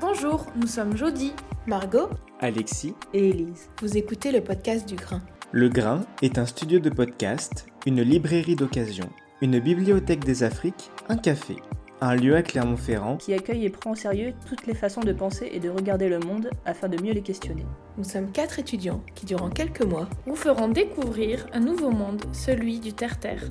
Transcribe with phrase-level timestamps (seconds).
[0.00, 1.32] Bonjour, nous sommes Jody,
[1.66, 2.08] Margot
[2.40, 3.70] Alexis et Élise.
[3.80, 5.20] Vous écoutez le podcast du Grain.
[5.52, 9.08] Le Grain est un studio de podcast, une librairie d'occasion,
[9.40, 11.56] une bibliothèque des Afriques, un café,
[12.00, 15.50] un lieu à Clermont-Ferrand qui accueille et prend au sérieux toutes les façons de penser
[15.52, 17.66] et de regarder le monde afin de mieux les questionner.
[17.98, 22.80] Nous sommes quatre étudiants qui, durant quelques mois, vous feront découvrir un nouveau monde, celui
[22.80, 23.42] du terre-terre.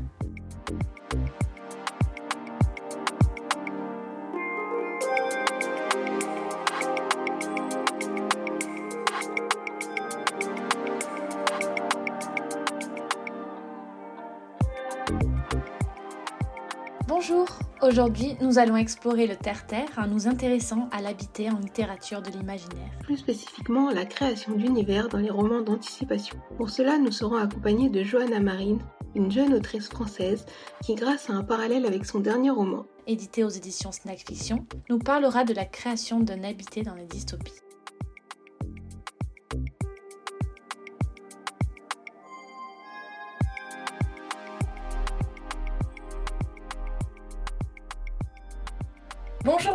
[17.90, 22.92] Aujourd'hui nous allons explorer le terre-terre en nous intéressant à l'habiter en littérature de l'imaginaire.
[23.02, 26.38] plus spécifiquement la création d'univers dans les romans d'anticipation.
[26.58, 28.80] Pour cela, nous serons accompagnés de Johanna Marine,
[29.16, 30.46] une jeune autrice française
[30.84, 35.00] qui, grâce à un parallèle avec son dernier roman, Édité aux éditions Snack Fiction, nous
[35.00, 37.54] parlera de la création d'un habité dans les dystopies.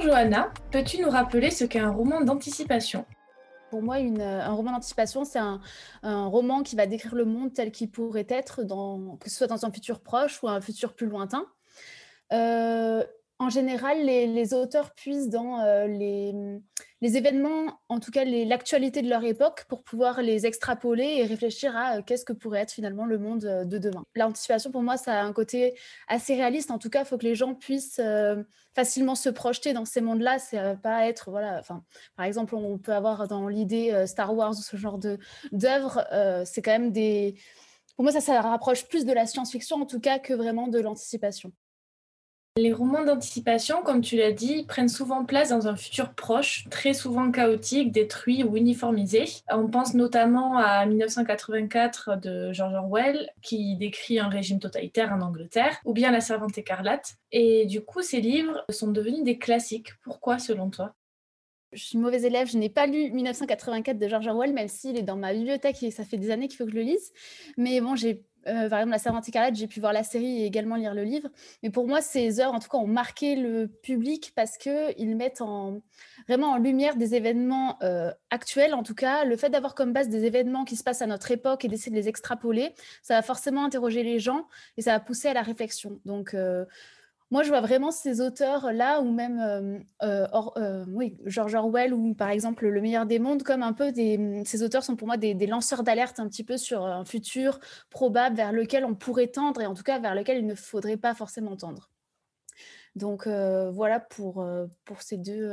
[0.04, 3.06] Johanna, peux-tu nous rappeler ce qu'est un roman d'anticipation?
[3.70, 5.60] Pour moi, une- un roman d'anticipation, c'est un,
[6.02, 9.64] roman qui va décrire le monde tel qu'il pourrait être, dans, que ce soit dans
[9.64, 11.46] un futur proche ou un futur plus lointain.
[12.34, 13.02] Euh,
[13.38, 16.34] en général, les, les auteurs puisent dans euh, les,
[17.04, 21.76] les événements, en tout cas l'actualité de leur époque, pour pouvoir les extrapoler et réfléchir
[21.76, 24.06] à euh, qu'est-ce que pourrait être finalement le monde euh, de demain.
[24.14, 26.70] L'anticipation, pour moi, ça a un côté assez réaliste.
[26.70, 28.42] En tout cas, il faut que les gens puissent euh,
[28.74, 30.38] facilement se projeter dans ces mondes-là.
[30.38, 31.84] C'est pas être, voilà, enfin,
[32.16, 36.72] par exemple, on peut avoir dans l'idée Star Wars ou ce genre euh, c'est quand
[36.72, 37.34] même des.
[37.96, 40.80] Pour moi, ça, ça rapproche plus de la science-fiction en tout cas que vraiment de
[40.80, 41.52] l'anticipation.
[42.56, 46.94] Les romans d'anticipation, comme tu l'as dit, prennent souvent place dans un futur proche, très
[46.94, 49.24] souvent chaotique, détruit ou uniformisé.
[49.50, 55.76] On pense notamment à 1984 de George Orwell, qui décrit un régime totalitaire en Angleterre,
[55.84, 57.16] ou bien La Servante écarlate.
[57.32, 59.90] Et du coup, ces livres sont devenus des classiques.
[60.04, 60.94] Pourquoi, selon toi?
[61.72, 65.02] Je suis mauvaise élève, je n'ai pas lu 1984 de George Orwell, même s'il est
[65.02, 67.12] dans ma bibliothèque et ça fait des années qu'il faut que je le lise.
[67.56, 70.46] Mais bon, j'ai euh, par exemple La Servante écarlate, j'ai pu voir la série et
[70.46, 71.28] également lire le livre.
[71.62, 75.40] Mais pour moi, ces œuvres, en tout cas, ont marqué le public parce qu'ils mettent
[75.40, 75.82] en,
[76.28, 78.74] vraiment en lumière des événements euh, actuels.
[78.74, 81.30] En tout cas, le fait d'avoir comme base des événements qui se passent à notre
[81.30, 85.00] époque et d'essayer de les extrapoler, ça va forcément interroger les gens et ça va
[85.00, 86.00] pousser à la réflexion.
[86.04, 86.64] Donc, euh,
[87.34, 92.30] moi, je vois vraiment ces auteurs-là, ou même euh, euh, euh, George Orwell, ou par
[92.30, 94.42] exemple Le meilleur des mondes, comme un peu des.
[94.44, 97.58] Ces auteurs sont pour moi des, lanceurs d'alerte un petit peu sur un futur
[97.90, 100.96] probable vers lequel on pourrait tendre, et en tout cas vers lequel il ne faudrait
[100.96, 101.90] pas forcément tendre.
[102.94, 104.46] Donc voilà pour,
[104.84, 105.50] pour ces deux.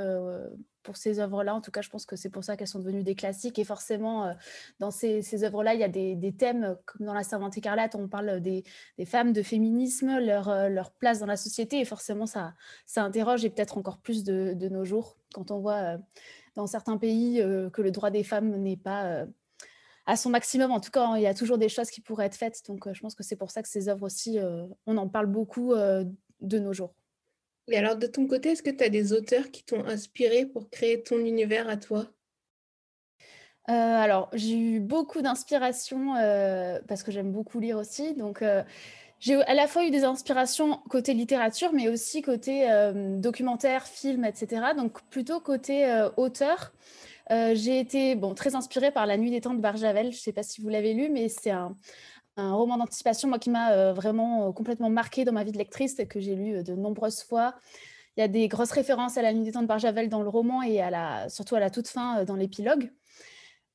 [0.83, 3.03] Pour ces œuvres-là, en tout cas, je pense que c'est pour ça qu'elles sont devenues
[3.03, 3.59] des classiques.
[3.59, 4.33] Et forcément, euh,
[4.79, 8.07] dans ces, œuvres-là, il y a des, thèmes, euh, comme dans La Servante écarlate, on
[8.07, 8.63] parle des,
[9.05, 11.79] femmes, de féminisme, leur, euh, leur place dans la société.
[11.79, 12.53] Et forcément, ça,
[12.85, 15.97] ça interroge, et peut-être encore plus de, de nos jours, quand on voit
[16.55, 17.41] dans certains pays
[17.71, 19.25] que le droit des femmes n'est pas
[20.05, 20.71] à son maximum.
[20.71, 22.61] En tout cas, il y a toujours des choses qui pourraient être faites.
[22.67, 24.37] Donc, je pense que c'est pour ça que ces œuvres aussi,
[24.85, 26.93] on en parle beaucoup de nos jours.
[27.71, 30.69] Et alors, de ton côté, est-ce que tu as des auteurs qui t'ont inspiré pour
[30.69, 32.07] créer ton univers à toi?
[33.69, 38.13] Euh, alors, j'ai eu beaucoup d'inspiration euh, parce que j'aime beaucoup lire aussi.
[38.15, 38.63] Donc, euh,
[39.19, 42.67] j'ai à la fois eu des inspirations côté littérature, mais aussi côté
[43.19, 44.73] documentaire, film, etc.
[44.75, 45.85] Donc, plutôt côté
[46.17, 46.73] auteur.
[47.29, 50.11] J'ai été bon, très inspirée par La Nuit des Temps de Barjavel.
[50.11, 51.77] Je ne sais pas si vous l'avez lu, mais c'est un,
[52.41, 55.57] un roman d'anticipation, moi, qui m'a euh, vraiment euh, complètement marqué dans ma vie de
[55.57, 57.55] lectrice et que j'ai lu euh, de nombreuses fois.
[58.17, 60.29] Il y a des grosses références à La Nuit des Temps de Barjavel dans le
[60.29, 60.81] roman et
[61.29, 62.91] surtout à la toute fin dans l'épilogue.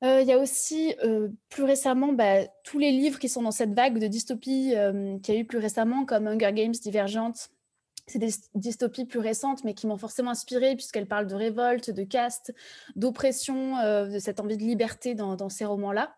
[0.03, 0.95] Il y a aussi
[1.49, 4.75] plus récemment bah, tous les livres qui sont dans cette vague de dystopie
[5.23, 7.49] qu'il y a eu plus récemment, comme Hunger Games, Divergente.
[8.07, 12.05] C'est des dystopies plus récentes, mais qui m'ont forcément inspirée, puisqu'elles parlent de révolte, de
[12.05, 12.55] caste,
[12.95, 16.15] d'oppression, euh, de cette envie de liberté dans, ces romans-là.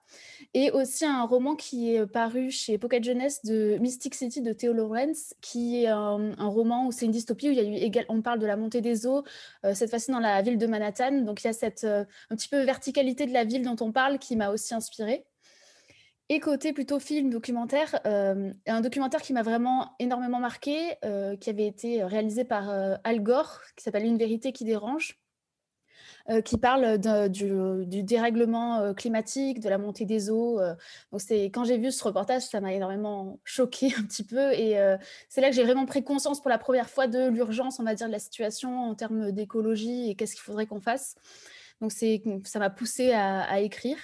[0.53, 4.73] Et aussi un roman qui est paru chez Pocket Jeunesse de Mystic City de Theo
[4.73, 7.75] Lawrence, qui est un, un roman où c'est une dystopie où il y a eu
[7.75, 9.25] égal, on parle de la montée des eaux,
[9.65, 11.23] euh, cette fois-ci dans la ville de Manhattan.
[11.23, 13.93] Donc il y a cette euh, un petit peu verticalité de la ville dont on
[13.93, 15.25] parle qui m'a aussi inspirée.
[16.31, 21.49] Et côté plutôt film, documentaire, euh, un documentaire qui m'a vraiment énormément marqué, euh, qui
[21.49, 25.19] avait été réalisé par euh, Al Gore, qui s'appelle Une vérité qui dérange,
[26.45, 30.61] qui parle du, dérèglement climatique, de la montée des eaux.
[31.11, 34.53] donc quand j'ai vu ce reportage, ça m'a énormément choqué un petit peu.
[34.53, 34.77] Et
[35.31, 37.95] c'est là que j'ai vraiment pris conscience pour la première fois de l'urgence, on va
[37.95, 41.15] dire, de la situation en termes d'écologie et qu'est-ce qu'il faudrait qu'on fasse.
[41.81, 43.97] Donc ça m'a poussé à, écrire.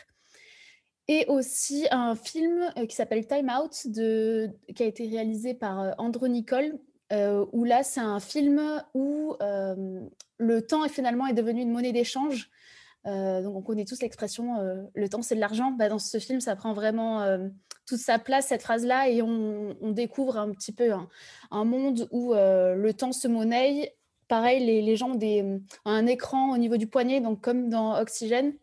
[1.07, 3.73] Et aussi un film qui s'appelle Time Out,
[4.75, 6.79] qui a été réalisé par Andrew Nicole,
[7.13, 10.01] euh, où là, c'est un film où euh,
[10.39, 12.51] le temps est finalement est devenu une monnaie d'échange.
[13.07, 14.57] Euh, donc, on connaît tous l'expression
[14.95, 15.71] le temps, c'est de l'argent.
[15.73, 17.39] Bah, dans ce film, ça prend vraiment
[17.87, 20.93] toute sa place, cette phrase-là, et on, découvre un petit peu
[21.51, 23.95] un, monde où le temps se monnaie.
[24.27, 25.45] Pareil, les, gens ont, des,
[25.85, 28.55] un écran au niveau du poignet, donc comme dans Oxygène.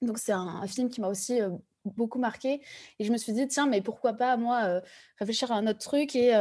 [0.00, 1.38] Donc, c'est un, film qui m'a aussi
[1.84, 2.60] beaucoup marqué.
[2.98, 4.80] Et je me suis dit, tiens, mais pourquoi pas, moi,
[5.18, 6.32] réfléchir à un autre truc et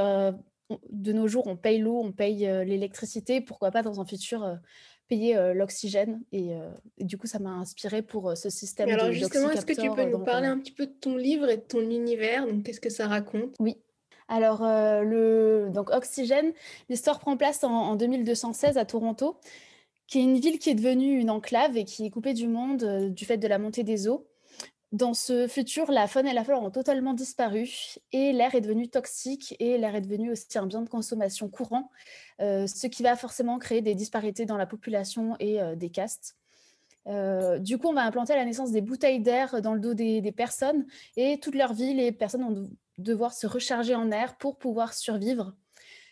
[0.90, 3.42] de nos jours, on paye l'eau, on paye euh, l'électricité.
[3.42, 4.56] Pourquoi pas dans un futur euh,
[5.08, 6.54] payer euh, l'oxygène et,
[7.00, 8.90] du coup, ça m'a inspiré pour ce système.
[8.90, 11.58] Alors justement, est-ce que tu peux nous parler un petit peu de ton livre et
[11.58, 12.48] de ton univers?
[12.48, 13.56] Donc, qu'est-ce que ça raconte?
[13.60, 13.78] Oui.
[14.30, 16.54] Alors, le donc Oxygène,
[16.88, 19.38] l'histoire prend place en, en, 2216 à Toronto,
[20.08, 23.12] qui est une ville qui est devenue une enclave et qui est coupée du monde
[23.14, 24.31] du fait de la montée des eaux.
[24.92, 27.70] Dans ce futur, la faune et la flore ont totalement disparu
[28.12, 31.90] et l'air est devenu toxique et l'air est devenu aussi un bien de consommation courant,
[32.42, 36.36] euh, ce qui va forcément créer des disparités dans la population et euh, des castes.
[37.08, 40.22] Euh, du coup, on va implanter la naissance des bouteilles d'air dans le dos des,
[40.34, 40.86] personnes
[41.16, 45.56] et toute leur vie, les personnes vont devoir se recharger en air pour pouvoir survivre.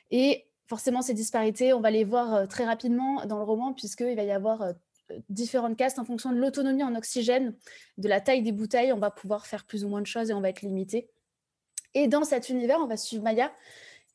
[0.09, 4.23] Et forcément, ces disparités, on va les voir très rapidement dans le roman puisqu'il va
[4.23, 4.73] y avoir
[5.29, 7.55] différentes castes en fonction de l'autonomie en oxygène,
[7.97, 10.33] de la taille des bouteilles, on va pouvoir faire plus ou moins de choses et
[10.33, 11.09] on va être limité.
[11.93, 13.51] Et dans cet univers, on va suivre Maya,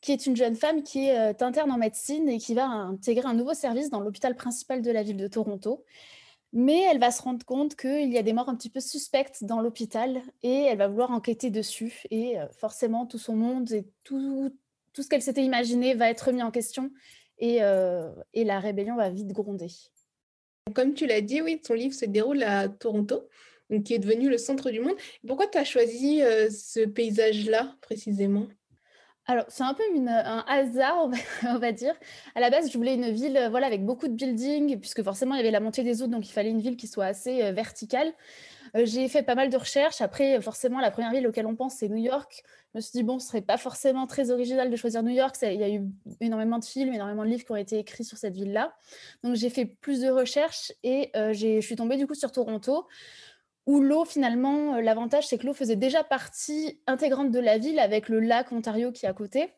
[0.01, 3.27] qui est une jeune femme qui est euh, interne en médecine et qui va intégrer
[3.27, 5.83] un nouveau service dans l'hôpital principal de la ville de Toronto.
[6.53, 9.43] Mais elle va se rendre compte qu'il y a des morts un petit peu suspectes
[9.43, 12.03] dans l'hôpital et elle va vouloir enquêter dessus.
[12.11, 14.55] Et euh, forcément, tout son monde et tout,
[14.93, 16.91] tout ce qu'elle s'était imaginé va être mis en question
[17.39, 19.67] et, euh, et la rébellion va vite gronder.
[20.73, 23.29] Comme tu l'as dit, oui, ton livre se déroule à Toronto,
[23.83, 24.95] qui est devenu le centre du monde.
[25.27, 28.47] Pourquoi tu as choisi euh, ce paysage-là précisément?
[29.27, 31.07] Alors, c'est un peu un hasard,
[31.43, 31.93] on va, dire.
[32.33, 35.35] À la base, je voulais une ville euh, voilà, avec beaucoup de buildings, puisque forcément,
[35.35, 37.43] il y avait la montée des eaux, donc il fallait une ville qui soit assez
[37.43, 38.11] euh, verticale.
[38.83, 40.01] J'ai fait pas mal de recherches.
[40.01, 42.43] Après, forcément, la première ville auquel on pense, c'est New York.
[42.73, 45.35] Je me suis dit, bon, ce serait pas forcément très original de choisir New York.
[45.41, 45.81] Il y a eu
[46.19, 48.75] énormément de films, énormément de livres qui ont été écrits sur cette ville-là.
[49.23, 52.87] Donc, j'ai fait plus de recherches et je suis tombée du coup sur Toronto
[53.65, 57.79] où l'eau, finalement, euh, l'avantage, c'est que l'eau faisait déjà partie intégrante de la ville
[57.79, 59.53] avec le lac Ontario qui est à côté.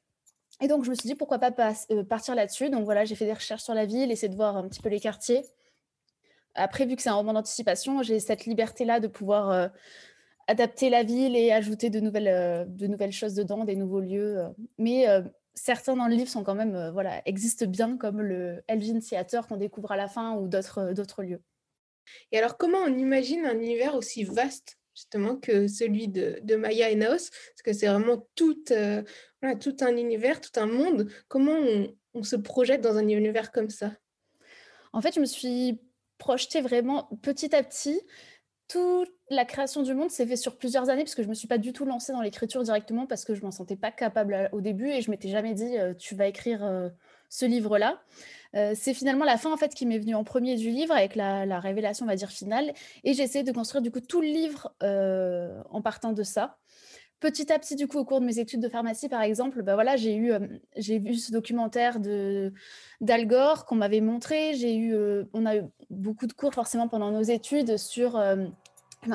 [0.62, 1.54] Et donc, je me suis dit, pourquoi pas
[1.92, 2.70] euh, partir là-dessus.
[2.70, 4.90] Donc, voilà, j'ai fait des recherches sur la ville, essayé de voir un petit peu
[4.90, 5.44] les quartiers.
[6.57, 9.68] Après, vu que c'est un roman d'anticipation, j'ai cette liberté-là de pouvoir euh,
[10.48, 14.42] adapter la ville et ajouter de nouvelles, de nouvelles choses dedans, des nouveaux lieux.
[14.77, 15.06] Mais
[15.54, 19.57] certains dans le livre sont quand même, voilà, existent bien, comme le Elvin Theater qu'on
[19.57, 21.42] découvre à la fin ou d'autres lieux.
[22.31, 26.95] Et alors, comment on imagine un univers aussi vaste justement que celui de, Maya et
[26.95, 27.30] Naos?
[27.30, 29.03] Parce que c'est vraiment tout, euh,
[29.60, 31.10] tout un univers, tout un monde.
[31.27, 31.57] Comment
[32.13, 33.94] on, se projette dans un univers comme ça?
[34.91, 35.79] En fait, je me suis
[36.17, 38.00] projetée vraiment petit à petit.
[38.67, 41.36] Toute la création du monde s'est fait sur plusieurs années parce que je ne me
[41.36, 43.91] suis pas du tout lancée dans l'écriture directement parce que je ne m'en sentais pas
[43.91, 46.89] capable au début et je m'étais jamais dit euh, tu vas écrire euh,
[47.29, 48.01] ce livre-là.
[48.55, 51.15] Euh, c'est finalement la fin en fait qui m'est venue en premier du livre avec
[51.15, 52.74] la, révélation, on va dire, finale.
[53.03, 56.57] Et j'ai essayé de construire du coup tout le livre euh, en partant de ça.
[57.19, 59.74] Petit à petit, du coup, au cours de mes études de pharmacie, par exemple, bah
[59.74, 60.31] voilà, j'ai eu,
[60.75, 62.53] j'ai vu ce documentaire de
[63.01, 64.53] d'Al Gore qu'on m'avait montré.
[64.53, 64.95] J'ai eu,
[65.33, 68.21] on a eu beaucoup de cours forcément pendant nos études sur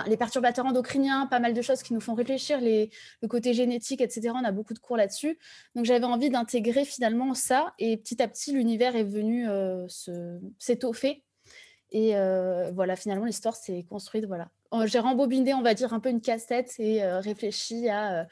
[0.07, 2.91] les perturbateurs endocriniens, pas mal de choses qui nous font réfléchir, les,
[3.21, 4.33] le côté génétique, etc.
[4.35, 5.39] On a beaucoup de cours là-dessus.
[5.75, 7.75] Donc j'avais envie d'intégrer finalement ça.
[7.79, 9.47] Et petit à petit, l'univers est venu
[10.59, 11.23] s'étoffer.
[11.91, 12.15] Et
[12.73, 14.25] voilà, finalement, l'histoire s'est construite.
[14.25, 14.51] Voilà.
[14.87, 18.27] J'ai rembobiné, on va dire, un peu une casse-tête et euh, réfléchi à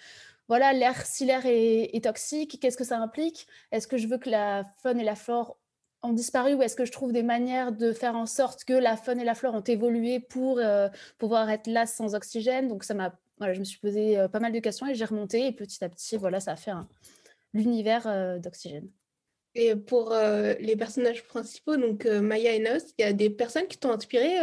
[0.50, 3.46] voilà, l'air, si l'air est, toxique, qu'est-ce que ça implique?
[3.70, 5.56] Est-ce que je veux que la faune et la flore
[6.02, 8.96] ont disparu ou est-ce que je trouve des manières de faire en sorte que la
[8.96, 12.66] faune et la flore ont évolué pour euh, pouvoir être là sans oxygène?
[12.66, 15.04] Donc ça m'a, voilà, je me suis posé euh, pas mal de questions et j'ai
[15.04, 16.72] remonté et petit à petit, voilà, ça a fait
[17.54, 18.88] l'univers euh, d'oxygène.
[19.54, 23.78] Et pour les personnages principaux, donc Maya et Nos, il y a des personnes qui
[23.78, 24.36] t'ont inspiré,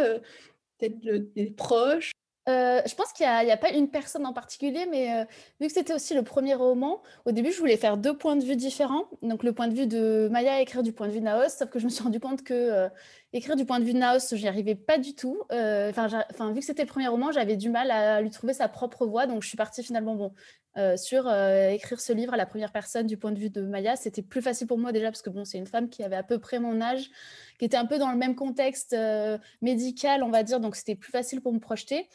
[0.78, 0.98] peut-être
[1.34, 2.12] des proches?
[2.48, 5.24] Euh, je pense qu'il n'y a, pas une personne en particulier, mais euh,
[5.60, 8.44] vu que c'était aussi le premier roman, au début, je voulais faire deux points de
[8.44, 9.04] vue différents.
[9.20, 11.68] Donc, le point de vue de Maya écrire du point de vue de Naos, sauf
[11.68, 12.88] que je me suis rendu compte que euh,
[13.32, 15.40] écrire du point de vue de Naos, n'y arrivais pas du tout.
[15.50, 19.06] Enfin, vu que c'était le premier roman, j'avais du mal à lui trouver sa propre
[19.06, 19.26] voix.
[19.26, 20.32] Donc, je suis partie finalement bon,
[20.96, 23.96] sur écrire ce livre à la première personne du point de vue de Maya.
[23.96, 26.22] C'était plus facile pour moi déjà parce que bon, c'est une femme qui avait à
[26.22, 27.10] peu près mon âge,
[27.58, 28.96] qui était un peu dans le même contexte
[29.60, 30.60] médical, on va dire.
[30.60, 32.08] Donc, c'était plus facile pour me projeter.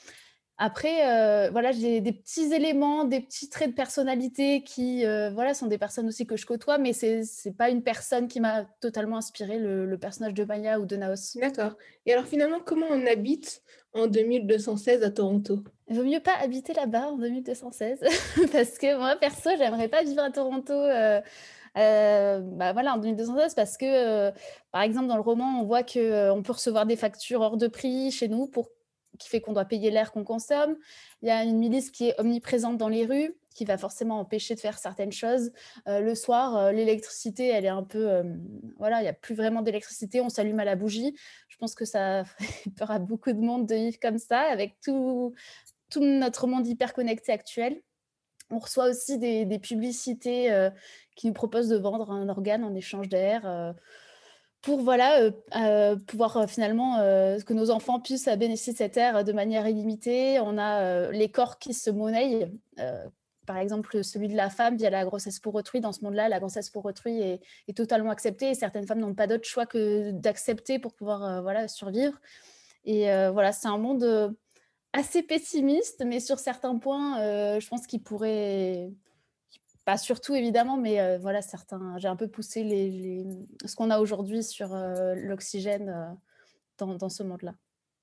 [0.59, 5.55] Après, euh, voilà, j'ai des petits éléments, des petits traits de personnalité qui, euh, voilà,
[5.55, 8.65] sont des personnes aussi que je côtoie, mais c'est n'est pas une personne qui m'a
[8.79, 11.37] totalement inspiré le, personnage de Maya ou de Naos.
[11.39, 11.75] D'accord.
[12.05, 15.63] Et alors finalement, comment on habite en 2216 à Toronto?
[15.87, 17.99] Il vaut mieux pas habiter là-bas en 2216
[18.51, 20.73] parce que moi, perso, j'aimerais pas vivre à Toronto.
[20.73, 21.21] Euh,
[21.75, 24.29] bah voilà, en 2216 parce que,
[24.71, 28.11] par exemple, dans le roman, on voit qu'on peut recevoir des factures hors de prix
[28.11, 28.69] chez nous pour
[29.19, 30.75] qui fait qu'on doit payer l'air qu'on consomme.
[31.21, 34.55] Il y a une milice qui est omniprésente dans les rues, qui va forcément empêcher
[34.55, 35.51] de faire certaines choses.
[35.87, 38.09] Euh, le soir, euh, l'électricité, elle est un peu...
[38.09, 38.23] Euh,
[38.77, 41.15] voilà, il n'y a plus vraiment d'électricité, on s'allume à la bougie.
[41.47, 44.79] Je pense que ça fait peur à beaucoup de monde de vivre comme ça, avec
[44.83, 45.33] tout,
[45.97, 47.81] notre monde hyper connecté actuel.
[48.49, 50.69] On reçoit aussi des publicités
[51.15, 53.73] qui nous proposent de vendre un organe en échange d'air
[54.63, 59.23] pour voilà, euh, euh, pouvoir euh, finalement que nos enfants puissent bénéficier de cette air
[59.23, 60.39] de manière illimitée.
[60.39, 62.49] On a les corps qui se monnaient.
[63.45, 65.81] par exemple, celui de la femme via la grossesse pour autrui.
[65.81, 69.27] Dans ce monde-là, la grossesse pour autrui est, totalement acceptée et certaines femmes n'ont pas
[69.27, 72.17] d'autre choix que d'accepter pour pouvoir voilà, survivre.
[72.85, 74.33] Et voilà, c'est un monde
[74.93, 77.19] assez pessimiste, mais sur certains points,
[77.59, 78.93] je pense qu'il pourrait
[79.85, 81.97] pas surtout évidemment, mais euh, voilà, certains.
[81.97, 83.25] J'ai un peu poussé
[83.65, 87.53] ce qu'on a aujourd'hui sur euh, l'oxygène euh, dans, ce monde-là.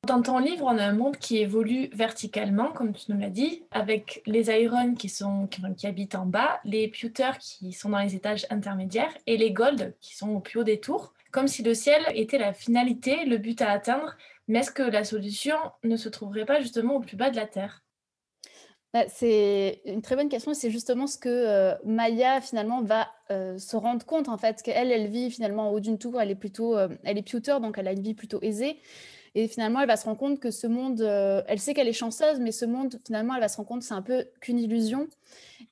[0.06, 3.64] Dans ton livre, on a un monde qui évolue verticalement, comme tu nous l'as dit,
[3.70, 8.14] avec les Irons qui, sont, qui, habitent en bas, les Pewter qui sont dans les
[8.14, 11.75] étages intermédiaires et les Gold qui sont au plus haut des tours, comme si le
[11.75, 14.16] ciel était la finalité, le but à atteindre,
[14.49, 17.46] mais est-ce que la solution ne se trouverait pas justement au plus bas de la
[17.46, 17.82] Terre?
[18.92, 20.52] Bah, c'est une très bonne question.
[20.52, 24.90] C'est justement ce que euh, Maya finalement va euh, se rendre compte en fait qu'elle,
[24.90, 26.20] elle vit finalement en haut d'une tour.
[26.20, 28.78] Elle est plutôt, euh, elle est pewter, donc elle a une vie plutôt aisée.
[29.37, 32.40] Et finalement, elle va se rendre compte que ce monde, elle sait qu'elle est chanceuse,
[32.40, 35.06] mais ce monde, finalement, elle va se rendre compte que c'est un peu qu'une illusion.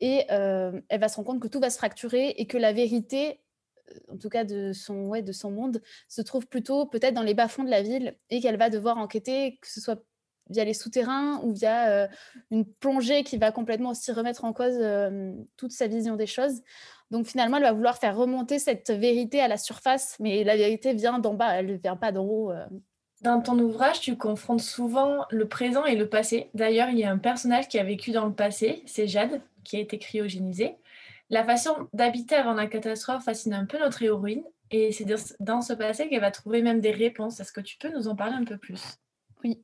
[0.01, 3.41] Et elle va se rendre compte que tout va se fracturer et que la vérité,
[4.13, 7.35] en tout cas de son, ouais, de son monde, se trouve plutôt peut-être dans les
[7.35, 10.05] bas-fonds de la ville et qu'elle va devoir enquêter, que ce soit
[10.51, 12.09] via les souterrains ou via euh,
[12.51, 16.63] une plongée qui va complètement aussi remettre en cause euh, toute sa vision des choses.
[17.11, 20.93] Donc finalement, elle va vouloir faire remonter cette vérité à la surface, mais la vérité
[20.93, 22.51] vient d'en bas, elle ne vient pas d'en haut.
[22.51, 22.67] Euh.
[23.23, 26.51] Dans ton ouvrage, tu confrontes souvent le présent et le passé.
[26.55, 29.77] D'ailleurs, il y a un personnage qui a vécu dans le passé, c'est Jade, qui
[29.77, 30.77] a été cryogénisée.
[31.31, 35.07] La façon d'habiter avant la catastrophe fascine un peu notre héroïne, et c'est
[35.41, 37.41] dans ce passé qu'elle va trouver même des réponses.
[37.41, 38.99] Est-ce que tu peux nous en parler un peu plus?
[39.45, 39.63] Oui.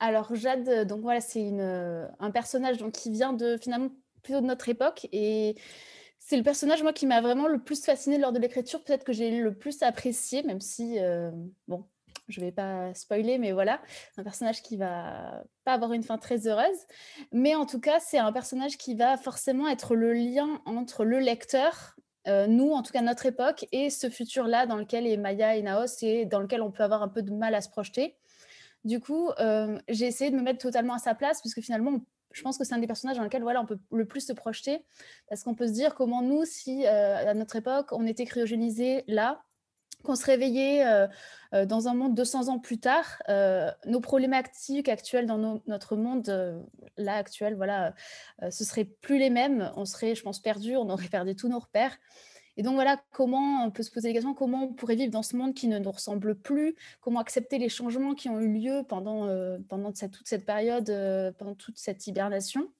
[0.00, 3.90] Alors Jade, euh, donc voilà, c'est euh, un personnage donc, qui vient de finalement
[4.22, 5.54] plutôt de notre époque et
[6.18, 9.12] c'est le personnage moi qui m'a vraiment le plus fasciné lors de l'écriture, peut-être que
[9.12, 11.30] j'ai le plus apprécié, même si euh,
[11.68, 11.84] bon,
[12.28, 13.80] je vais pas spoiler, mais voilà,
[14.16, 16.78] un personnage qui va pas avoir une fin très heureuse,
[17.32, 21.18] mais en tout cas c'est un personnage qui va forcément être le lien entre le
[21.18, 25.62] lecteur nous, en tout cas notre époque, et ce futur-là dans lequel est Maya et
[25.62, 28.16] Naos et dans lequel on peut avoir un peu de mal à se projeter.
[28.84, 32.00] Du coup, euh, j'ai essayé de me mettre totalement à sa place, puisque finalement,
[32.32, 34.32] je pense que c'est un des personnages dans lesquels voilà, on peut le plus se
[34.32, 34.84] projeter,
[35.28, 39.04] parce qu'on peut se dire comment nous, si euh, à notre époque, on était cryogénisés
[39.06, 39.42] là,
[40.02, 43.22] qu'on se réveillait euh, dans un monde 200 ans plus tard,
[43.86, 46.62] nos problématiques actuelles dans notre monde,
[46.98, 47.94] là actuel, voilà,
[48.50, 49.72] ce seraient plus les mêmes.
[49.76, 51.96] On serait, je pense, perdus, on aurait perdu tous nos repères.
[52.56, 55.22] Et donc voilà, comment on peut se poser la question, comment on pourrait vivre dans
[55.22, 58.82] ce monde qui ne nous ressemble plus, comment accepter les changements qui ont eu lieu
[58.88, 62.70] pendant, euh, pendant toute cette période, euh, pendant toute cette hibernation.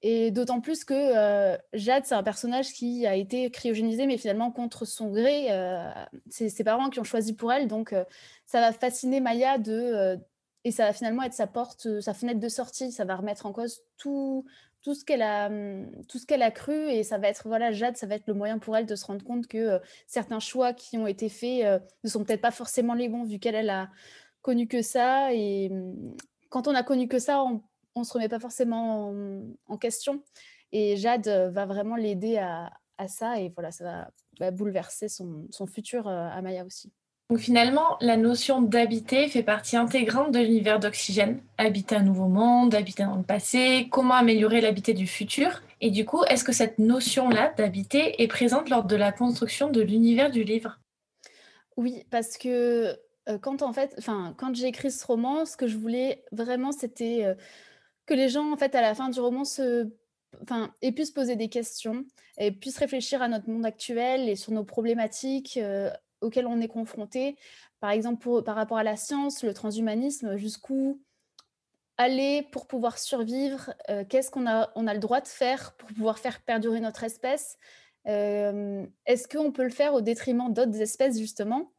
[0.00, 4.52] Et d'autant plus que euh, Jade, c'est un personnage qui a été cryogénisé, mais finalement
[4.52, 5.48] contre son gré.
[6.30, 7.94] c'est ses parents qui ont choisi pour elle, donc
[8.46, 10.20] ça va fasciner Maya de,
[10.64, 12.92] et ça va finalement être sa porte, sa fenêtre de sortie.
[12.92, 14.44] Ça va remettre en cause tout,
[14.82, 17.72] tout ce qu'elle a, mmh, tout ce qu'elle a cru et ça va être voilà
[17.72, 20.72] Jade, ça va être le moyen pour elle de se rendre compte que certains choix
[20.72, 23.90] qui ont été faits ne sont peut-être pas forcément les bons vu qu'elle elle a
[24.42, 26.16] connu que ça et mmh,
[26.48, 27.62] quand on a connu que ça, on,
[27.94, 29.12] on se remet pas forcément
[29.66, 30.22] en, question
[30.72, 35.66] et Jade va vraiment l'aider à, à, ça et voilà ça va, bouleverser son, son
[35.66, 36.92] futur à Maya aussi.
[37.28, 41.42] Donc finalement, la notion d'habiter fait partie intégrante de l'univers d'Oxygène.
[41.58, 45.62] Habiter un nouveau monde, habiter dans le passé, comment améliorer l'habiter du futur.
[45.82, 49.82] Et du coup, est-ce que cette notion-là d'habiter est présente lors de la construction de
[49.82, 50.80] l'univers du livre?
[51.76, 52.96] Oui, parce que
[53.28, 53.94] euh, quand en fait,
[54.38, 57.34] quand j'ai écrit ce roman, ce que je voulais vraiment, c'était euh,
[58.06, 59.86] que les gens, en fait, à la fin du roman, se,
[60.42, 62.06] enfin, aient pu se poser des questions
[62.38, 66.68] et puissent réfléchir à notre monde actuel et sur nos problématiques euh, auxquelles on est
[66.68, 67.36] confronté.
[67.80, 71.00] Par exemple, par rapport à la science, le transhumanisme, jusqu'où
[71.96, 73.74] aller pour pouvoir survivre
[74.08, 77.58] Qu'est-ce qu'on a, on a le droit de faire pour pouvoir faire perdurer notre espèce
[78.04, 81.72] Est-ce qu'on peut le faire au détriment d'autres espèces, justement?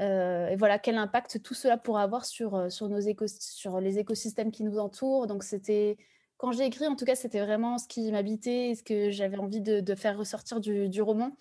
[0.00, 3.98] Euh, et voilà, quel impact tout cela pourra avoir sur, euh, sur, nos sur les
[3.98, 5.26] écosystèmes qui nous entourent?
[5.26, 5.98] Donc, c'était,
[6.38, 9.60] quand j'ai écrit, en tout cas, c'était vraiment ce qui m'habitait, ce que j'avais envie
[9.60, 11.36] de, faire ressortir du, roman.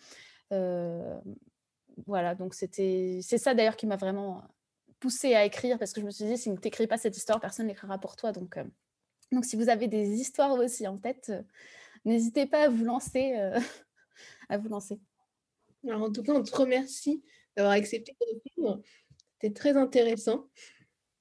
[0.51, 1.17] Euh,
[2.07, 4.43] voilà, donc c'était, c'est ça d'ailleurs qui m'a vraiment
[4.99, 7.39] poussé à écrire parce que je me suis dit, si tu n'écris pas cette histoire,
[7.39, 8.31] personne ne l'écrira pour toi.
[8.31, 8.59] Donc,
[9.31, 11.31] donc, si vous avez des histoires aussi en tête,
[12.05, 13.33] n'hésitez pas à vous lancer.
[14.49, 14.99] à vous lancer.
[15.87, 17.23] Alors, en tout cas, on te remercie
[17.55, 18.15] d'avoir accepté
[18.55, 18.81] film.
[19.33, 20.47] C'était très intéressant.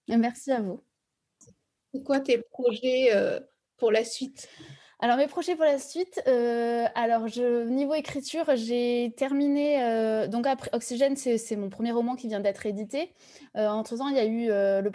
[0.08, 0.82] Merci à vous.
[1.92, 3.40] C'est quoi tes projets euh,
[3.76, 4.48] pour la suite?
[5.00, 7.26] Alors mes projets pour la suite, euh, alors
[7.66, 12.66] niveau écriture, j'ai terminé, euh, donc après Oxygène, c'est mon premier roman qui vient d'être
[12.66, 13.12] édité.
[13.54, 14.90] entre temps, il y a eu le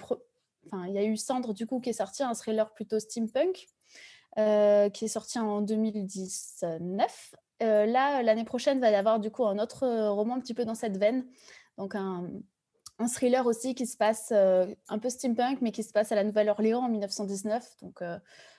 [0.66, 3.68] enfin, il y a eu Cendre du coup qui est sorti, un thriller plutôt steampunk,
[4.36, 7.36] qui est sorti en 2019.
[7.64, 10.54] Euh, là, l'année prochaine, va y avoir du coup un autre euh, roman un petit
[10.54, 11.26] peu dans cette veine.
[11.78, 12.28] Donc un,
[13.14, 16.24] thriller aussi qui se passe euh, un peu steampunk, mais qui se passe à la
[16.24, 17.78] Nouvelle-Orléans en 1919.
[17.82, 18.02] Donc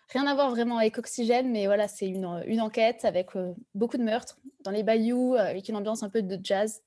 [0.09, 3.31] rien à voir vraiment avec Oxygène, mais voilà, c'est une, une, enquête avec
[3.75, 6.83] beaucoup de meurtres dans les bayous, avec une ambiance un peu de jazz.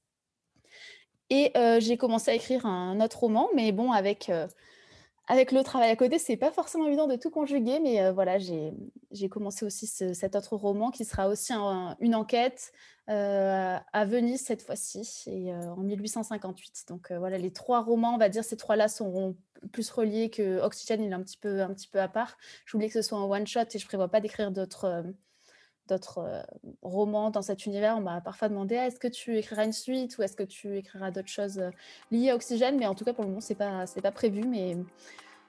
[1.30, 4.32] Et j'ai commencé à écrire un autre roman, mais bon, avec
[5.28, 8.38] avec le travail à côté, c'est pas forcément évident de tout conjuguer, mais euh, voilà,
[8.40, 11.54] j'ai commencé aussi cet autre roman qui sera aussi
[12.00, 12.72] une enquête
[13.10, 16.86] euh, à Venise cette fois-ci, et euh, en 1858.
[16.88, 19.36] Donc voilà, les trois romans, on va dire, ces trois-là seront
[19.74, 22.38] plus reliés que Oxygène, il est un petit peu, un peu à part.
[22.66, 25.04] Je voulais que ce soit un one-shot et je prévois pas d'écrire d'autres
[25.88, 26.46] d'autres
[26.82, 27.98] romans dans cet univers.
[27.98, 30.78] On m'a parfois demandé ah, est-ce que tu écriras une suite ou est-ce que tu
[30.78, 31.62] écriras d'autres choses
[32.12, 34.42] liées à Oxygène, mais en tout cas pour le moment c'est pas c'est pas prévu.
[34.42, 34.78] Mais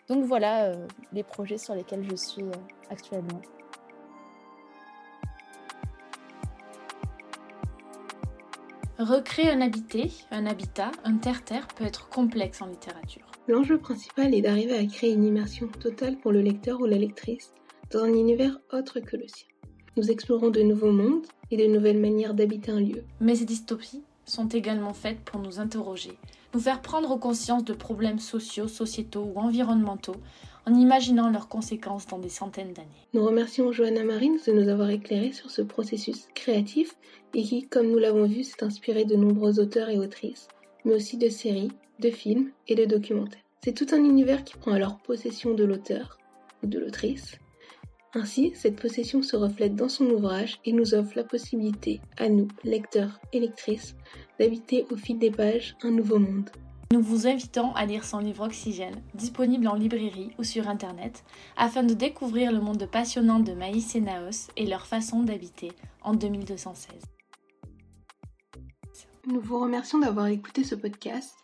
[0.08, 0.72] donc voilà
[1.12, 2.44] les projets sur lesquels je suis
[2.90, 3.40] actuellement.
[8.98, 13.30] Recréer un habité, un habitat, un terre-terre peut être complexe en littérature.
[13.46, 17.54] L'enjeu principal est d'arriver à créer une immersion totale pour le lecteur ou la lectrice
[17.90, 19.47] dans un univers autre que le sien.
[19.98, 23.02] Nous explorons de nouveaux mondes et de nouvelles manières d'habiter un lieu.
[23.20, 26.12] Mais ces dystopies sont également faites pour nous interroger,
[26.54, 30.14] nous faire prendre conscience de problèmes sociaux, sociétaux ou environnementaux
[30.66, 33.08] en imaginant leurs conséquences dans des centaines d'années.
[33.12, 36.94] Nous remercions Johanna Marines de nous avoir éclairé sur ce processus créatif
[37.34, 40.46] et qui, comme nous l'avons vu, s'est inspiré de nombreux auteurs et autrices,
[40.84, 43.42] mais aussi de séries, de films et de documentaires.
[43.64, 46.18] C'est tout un univers qui prend alors possession de l'auteur
[46.62, 47.40] ou de l'autrice
[48.14, 52.48] ainsi, cette possession se reflète dans son ouvrage et nous offre la possibilité, à nous,
[52.64, 53.94] lecteurs et lectrices,
[54.38, 56.50] d'habiter au fil des pages un nouveau monde.
[56.90, 61.22] Nous vous invitons à lire son livre Oxygène, disponible en librairie ou sur Internet,
[61.58, 66.14] afin de découvrir le monde passionnant de Maïs et Naos et leur façon d'habiter en
[66.14, 66.88] 2216.
[69.26, 71.34] Nous vous remercions d'avoir écouté ce podcast.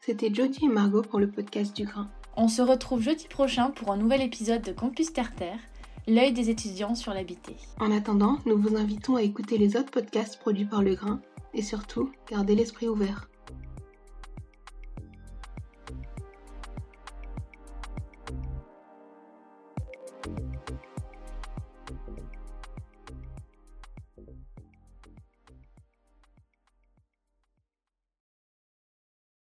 [0.00, 2.08] C'était Jodie et Margot pour le podcast du Grain.
[2.36, 5.58] On se retrouve jeudi prochain pour un nouvel épisode de Campus Terre Terre
[6.06, 7.56] l'œil des étudiants sur l'habité.
[7.78, 11.20] En attendant, nous vous invitons à écouter les autres podcasts produits par Le Grain
[11.54, 13.28] et surtout, gardez l'esprit ouvert.